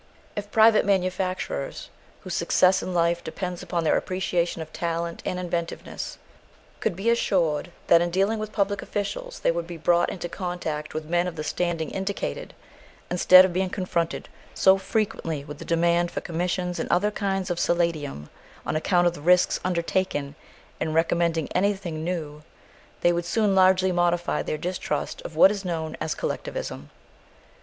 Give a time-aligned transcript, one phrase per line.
[0.35, 1.91] If private manufacturers,
[2.21, 6.17] whose success in life depends upon their appreciation of talent and inventiveness,
[6.79, 10.95] could be assured that in dealing with public officials they would be brought into contact
[10.95, 12.55] with men of the standing indicated,
[13.11, 17.59] instead of being confronted so frequently with the demand for commissions and other kinds of
[17.59, 18.31] solatium
[18.65, 20.33] on account of the risks undertaken
[20.79, 22.41] in recommending anything new,
[23.01, 26.89] they would soon largely modify their distrust of what is known as collectivism.